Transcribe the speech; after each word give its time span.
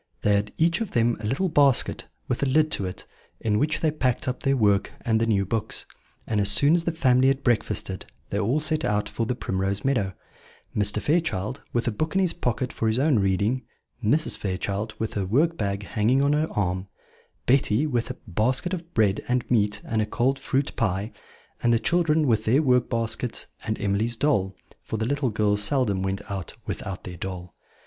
They 0.23 0.33
had 0.33 0.51
each 0.57 0.81
of 0.81 0.89
them 0.93 1.15
a 1.19 1.27
little 1.27 1.47
basket, 1.47 2.07
with 2.27 2.41
a 2.41 2.47
lid 2.47 2.71
to 2.71 2.87
it, 2.87 3.05
in 3.39 3.59
which 3.59 3.81
they 3.81 3.91
packed 3.91 4.27
up 4.27 4.41
their 4.41 4.57
work 4.57 4.91
and 5.01 5.19
the 5.21 5.27
new 5.27 5.45
books; 5.45 5.85
and, 6.25 6.41
as 6.41 6.49
soon 6.49 6.73
as 6.73 6.85
the 6.85 6.91
family 6.91 7.27
had 7.27 7.43
breakfasted, 7.43 8.07
they 8.31 8.39
all 8.39 8.59
set 8.59 8.83
out 8.83 9.07
for 9.07 9.27
the 9.27 9.35
Primrose 9.35 9.85
Meadow: 9.85 10.13
Mr. 10.75 10.99
Fairchild, 10.99 11.61
with 11.71 11.87
a 11.87 11.91
book 11.91 12.15
in 12.15 12.19
his 12.21 12.33
pocket 12.33 12.73
for 12.73 12.87
his 12.87 12.97
own 12.97 13.19
reading; 13.19 13.61
Mrs. 14.03 14.39
Fairchild, 14.39 14.95
with 14.97 15.13
her 15.13 15.23
work 15.27 15.55
bag 15.55 15.83
hanging 15.83 16.23
on 16.23 16.33
her 16.33 16.49
arm; 16.49 16.87
Betty, 17.45 17.85
with 17.85 18.09
a 18.09 18.17
basket 18.27 18.73
of 18.73 18.95
bread 18.95 19.21
and 19.27 19.45
meat 19.51 19.83
and 19.85 20.01
a 20.01 20.07
cold 20.07 20.39
fruit 20.39 20.75
pie; 20.75 21.11
and 21.61 21.71
the 21.71 21.77
children 21.77 22.25
with 22.25 22.45
their 22.45 22.63
work 22.63 22.89
baskets 22.89 23.45
and 23.65 23.79
Emily's 23.79 24.17
doll, 24.17 24.55
for 24.81 24.97
the 24.97 25.05
little 25.05 25.29
girls 25.29 25.61
seldom 25.63 26.01
went 26.01 26.23
out 26.31 26.55
without 26.65 27.03
their 27.03 27.17
doll. 27.17 27.53